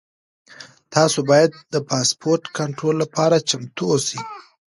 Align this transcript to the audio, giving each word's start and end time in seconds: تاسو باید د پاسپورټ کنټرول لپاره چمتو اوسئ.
تاسو 0.93 1.19
باید 1.29 1.51
د 1.73 1.75
پاسپورټ 1.89 2.43
کنټرول 2.57 2.95
لپاره 3.03 3.45
چمتو 3.49 3.83
اوسئ. 3.93 4.19